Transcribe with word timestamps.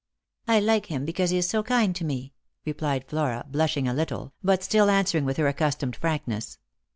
"I 0.55 0.59
like 0.59 0.87
him 0.87 1.05
because 1.05 1.29
he 1.29 1.37
is 1.37 1.47
so 1.47 1.61
kind 1.61 1.95
to 1.95 2.03
me," 2.03 2.33
replied 2.65 3.05
Flora, 3.07 3.45
blush 3.47 3.77
ing 3.77 3.87
a 3.87 3.93
little, 3.93 4.33
but 4.43 4.63
still 4.63 4.89
answering 4.89 5.25
with 5.25 5.37
her 5.37 5.47
accustomed 5.47 5.95
frankness. 5.95 6.57